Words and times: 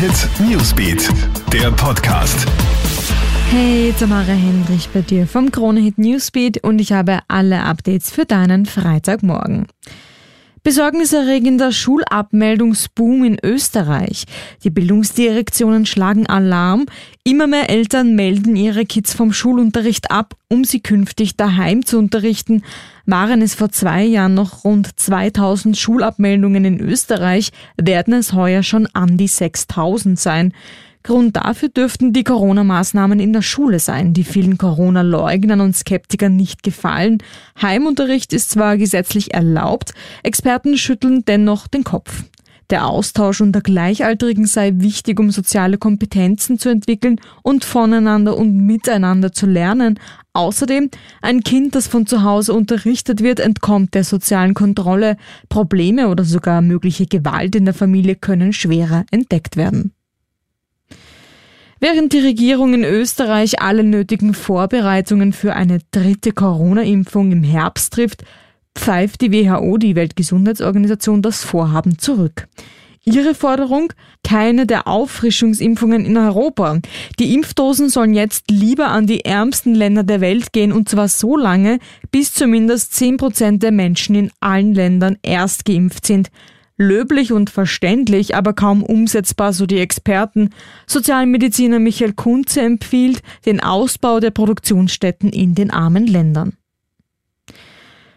Hit 0.00 0.30
Newsbeat, 0.48 1.10
der 1.52 1.70
Podcast. 1.72 2.46
Hey, 3.50 3.92
Tamara 3.98 4.32
Hendrich 4.32 4.88
bei 4.94 5.02
dir 5.02 5.26
vom 5.26 5.52
Krone 5.52 5.80
Hit 5.80 5.98
Newsbeat 5.98 6.64
und 6.64 6.80
ich 6.80 6.92
habe 6.92 7.18
alle 7.28 7.64
Updates 7.64 8.10
für 8.10 8.24
deinen 8.24 8.64
Freitagmorgen. 8.64 9.66
Besorgniserregender 10.62 11.72
Schulabmeldungsboom 11.72 13.24
in 13.24 13.38
Österreich. 13.42 14.24
Die 14.62 14.68
Bildungsdirektionen 14.68 15.86
schlagen 15.86 16.26
Alarm. 16.26 16.84
Immer 17.24 17.46
mehr 17.46 17.70
Eltern 17.70 18.14
melden 18.14 18.56
ihre 18.56 18.84
Kids 18.84 19.14
vom 19.14 19.32
Schulunterricht 19.32 20.10
ab, 20.10 20.34
um 20.48 20.64
sie 20.64 20.80
künftig 20.80 21.36
daheim 21.36 21.86
zu 21.86 21.98
unterrichten. 21.98 22.62
Waren 23.06 23.40
es 23.40 23.54
vor 23.54 23.70
zwei 23.70 24.04
Jahren 24.04 24.34
noch 24.34 24.64
rund 24.64 25.00
2000 25.00 25.78
Schulabmeldungen 25.78 26.66
in 26.66 26.78
Österreich, 26.78 27.52
werden 27.78 28.12
es 28.12 28.34
heuer 28.34 28.62
schon 28.62 28.86
an 28.92 29.16
die 29.16 29.28
6000 29.28 30.20
sein. 30.20 30.52
Grund 31.02 31.36
dafür 31.36 31.70
dürften 31.70 32.12
die 32.12 32.24
Corona-Maßnahmen 32.24 33.20
in 33.20 33.32
der 33.32 33.42
Schule 33.42 33.78
sein, 33.78 34.12
die 34.12 34.24
vielen 34.24 34.58
Corona-Leugnern 34.58 35.60
und 35.60 35.74
Skeptikern 35.74 36.36
nicht 36.36 36.62
gefallen. 36.62 37.18
Heimunterricht 37.60 38.32
ist 38.32 38.50
zwar 38.50 38.76
gesetzlich 38.76 39.32
erlaubt, 39.32 39.94
Experten 40.22 40.76
schütteln 40.76 41.24
dennoch 41.26 41.68
den 41.68 41.84
Kopf. 41.84 42.24
Der 42.70 42.86
Austausch 42.86 43.40
unter 43.40 43.62
Gleichaltrigen 43.62 44.46
sei 44.46 44.72
wichtig, 44.76 45.18
um 45.18 45.32
soziale 45.32 45.76
Kompetenzen 45.76 46.56
zu 46.56 46.68
entwickeln 46.68 47.20
und 47.42 47.64
voneinander 47.64 48.36
und 48.36 48.56
miteinander 48.56 49.32
zu 49.32 49.46
lernen. 49.46 49.98
Außerdem, 50.34 50.88
ein 51.20 51.40
Kind, 51.42 51.74
das 51.74 51.88
von 51.88 52.06
zu 52.06 52.22
Hause 52.22 52.52
unterrichtet 52.52 53.22
wird, 53.22 53.40
entkommt 53.40 53.94
der 53.94 54.04
sozialen 54.04 54.54
Kontrolle. 54.54 55.16
Probleme 55.48 56.08
oder 56.08 56.22
sogar 56.22 56.62
mögliche 56.62 57.06
Gewalt 57.06 57.56
in 57.56 57.64
der 57.64 57.74
Familie 57.74 58.14
können 58.14 58.52
schwerer 58.52 59.04
entdeckt 59.10 59.56
werden. 59.56 59.92
Während 61.82 62.12
die 62.12 62.18
Regierung 62.18 62.74
in 62.74 62.84
Österreich 62.84 63.62
alle 63.62 63.82
nötigen 63.82 64.34
Vorbereitungen 64.34 65.32
für 65.32 65.54
eine 65.54 65.78
dritte 65.92 66.32
Corona-Impfung 66.32 67.32
im 67.32 67.42
Herbst 67.42 67.94
trifft, 67.94 68.22
pfeift 68.74 69.22
die 69.22 69.32
WHO, 69.32 69.78
die 69.78 69.96
Weltgesundheitsorganisation, 69.96 71.22
das 71.22 71.42
Vorhaben 71.42 71.98
zurück. 71.98 72.48
Ihre 73.02 73.34
Forderung? 73.34 73.94
Keine 74.22 74.66
der 74.66 74.86
Auffrischungsimpfungen 74.86 76.04
in 76.04 76.18
Europa. 76.18 76.80
Die 77.18 77.32
Impfdosen 77.32 77.88
sollen 77.88 78.12
jetzt 78.12 78.50
lieber 78.50 78.88
an 78.88 79.06
die 79.06 79.24
ärmsten 79.24 79.74
Länder 79.74 80.02
der 80.02 80.20
Welt 80.20 80.52
gehen 80.52 80.72
und 80.72 80.90
zwar 80.90 81.08
so 81.08 81.34
lange, 81.34 81.78
bis 82.10 82.34
zumindest 82.34 82.92
10 82.92 83.16
Prozent 83.16 83.62
der 83.62 83.72
Menschen 83.72 84.16
in 84.16 84.30
allen 84.40 84.74
Ländern 84.74 85.16
erst 85.22 85.64
geimpft 85.64 86.06
sind. 86.06 86.30
Löblich 86.80 87.30
und 87.30 87.50
verständlich, 87.50 88.34
aber 88.34 88.54
kaum 88.54 88.82
umsetzbar, 88.82 89.52
so 89.52 89.66
die 89.66 89.80
Experten. 89.80 90.48
Sozialmediziner 90.86 91.78
Michael 91.78 92.14
Kunze 92.14 92.62
empfiehlt 92.62 93.22
den 93.44 93.60
Ausbau 93.60 94.18
der 94.18 94.30
Produktionsstätten 94.30 95.28
in 95.28 95.54
den 95.54 95.70
armen 95.70 96.06
Ländern. 96.06 96.54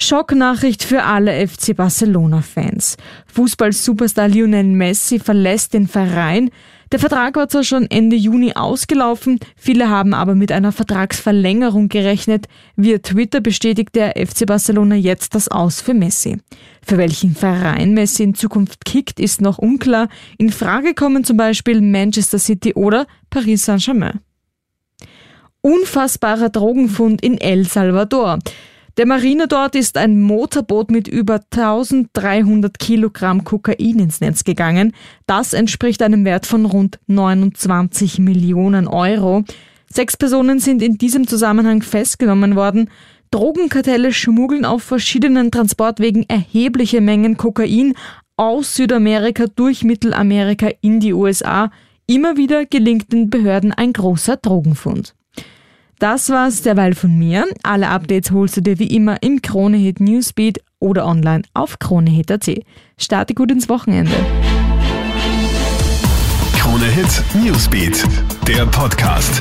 Schocknachricht 0.00 0.84
für 0.84 1.02
alle 1.02 1.46
FC 1.48 1.74
Barcelona-Fans. 1.74 2.96
Fußball-Superstar 3.34 4.28
Lionel 4.28 4.62
Messi 4.62 5.18
verlässt 5.18 5.74
den 5.74 5.88
Verein. 5.88 6.50
Der 6.92 7.00
Vertrag 7.00 7.34
war 7.34 7.48
zwar 7.48 7.64
schon 7.64 7.90
Ende 7.90 8.14
Juni 8.14 8.52
ausgelaufen, 8.54 9.40
viele 9.56 9.90
haben 9.90 10.14
aber 10.14 10.36
mit 10.36 10.52
einer 10.52 10.70
Vertragsverlängerung 10.70 11.88
gerechnet. 11.88 12.46
Via 12.76 12.98
Twitter 12.98 13.40
bestätigt 13.40 13.96
der 13.96 14.14
FC 14.16 14.46
Barcelona 14.46 14.94
jetzt 14.94 15.34
das 15.34 15.48
Aus 15.48 15.80
für 15.80 15.94
Messi. 15.94 16.38
Für 16.86 16.96
welchen 16.96 17.34
Verein 17.34 17.92
Messi 17.92 18.22
in 18.22 18.34
Zukunft 18.34 18.84
kickt, 18.84 19.18
ist 19.18 19.40
noch 19.40 19.58
unklar. 19.58 20.08
In 20.38 20.50
Frage 20.50 20.94
kommen 20.94 21.24
zum 21.24 21.36
Beispiel 21.36 21.80
Manchester 21.80 22.38
City 22.38 22.72
oder 22.74 23.08
Paris 23.30 23.64
Saint-Germain. 23.64 24.20
Unfassbarer 25.60 26.50
Drogenfund 26.50 27.20
in 27.20 27.36
El 27.36 27.66
Salvador. 27.66 28.38
Der 28.98 29.06
Marine 29.06 29.46
dort 29.46 29.76
ist 29.76 29.96
ein 29.96 30.20
Motorboot 30.20 30.90
mit 30.90 31.06
über 31.06 31.40
1300 31.52 32.80
Kilogramm 32.80 33.44
Kokain 33.44 34.00
ins 34.00 34.20
Netz 34.20 34.42
gegangen. 34.42 34.92
Das 35.24 35.52
entspricht 35.52 36.02
einem 36.02 36.24
Wert 36.24 36.46
von 36.46 36.66
rund 36.66 36.98
29 37.06 38.18
Millionen 38.18 38.88
Euro. 38.88 39.44
Sechs 39.88 40.16
Personen 40.16 40.58
sind 40.58 40.82
in 40.82 40.98
diesem 40.98 41.28
Zusammenhang 41.28 41.82
festgenommen 41.82 42.56
worden. 42.56 42.90
Drogenkartelle 43.30 44.12
schmuggeln 44.12 44.64
auf 44.64 44.82
verschiedenen 44.82 45.52
Transportwegen 45.52 46.28
erhebliche 46.28 47.00
Mengen 47.00 47.36
Kokain 47.36 47.94
aus 48.36 48.74
Südamerika 48.74 49.44
durch 49.46 49.84
Mittelamerika 49.84 50.70
in 50.80 50.98
die 50.98 51.12
USA. 51.12 51.70
Immer 52.08 52.36
wieder 52.36 52.66
gelingt 52.66 53.12
den 53.12 53.30
Behörden 53.30 53.70
ein 53.70 53.92
großer 53.92 54.38
Drogenfund. 54.38 55.14
Das 55.98 56.30
war's 56.30 56.62
derweil 56.62 56.94
von 56.94 57.18
mir. 57.18 57.46
Alle 57.64 57.88
Updates 57.88 58.30
holst 58.30 58.56
du 58.56 58.62
dir 58.62 58.78
wie 58.78 58.86
immer 58.86 59.20
im 59.20 59.42
Kronehit 59.42 60.00
Newsbeat 60.00 60.60
oder 60.78 61.06
online 61.06 61.42
auf 61.54 61.80
kronehit.at. 61.80 62.48
Starte 62.96 63.34
gut 63.34 63.50
ins 63.50 63.68
Wochenende. 63.68 64.14
Kronehit 66.56 67.22
Newsbeat, 67.34 68.04
der 68.46 68.66
Podcast. 68.66 69.40